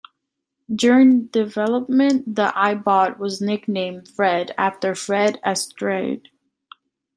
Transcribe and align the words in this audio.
During 0.73 1.27
development 1.27 2.33
the 2.35 2.47
iBot 2.55 3.19
was 3.19 3.39
nicknamed 3.39 4.07
Fred 4.07 4.51
after 4.57 4.95
Fred 4.95 5.39
Astaire. 5.45 6.25